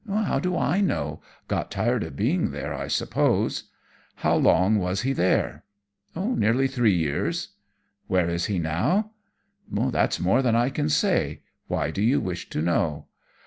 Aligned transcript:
"How 0.11 0.39
do 0.39 0.57
I 0.57 0.81
know? 0.81 1.21
Got 1.47 1.69
tired 1.69 2.01
of 2.03 2.15
being 2.15 2.49
there, 2.49 2.73
I 2.73 2.87
suppose." 2.87 3.65
"How 4.15 4.35
long 4.35 4.77
was 4.79 5.01
he 5.01 5.13
there?" 5.13 5.63
"Nearly 6.15 6.67
three 6.67 6.95
years." 6.95 7.49
"Where 8.07 8.27
is 8.27 8.45
he 8.45 8.57
now?" 8.57 9.11
"That's 9.71 10.19
more 10.19 10.41
than 10.41 10.55
I 10.55 10.71
can 10.71 10.89
say. 10.89 11.41
Why 11.67 11.91
do 11.91 12.01
you 12.01 12.19
wish 12.19 12.49
to 12.49 12.63
know?" 12.63 13.09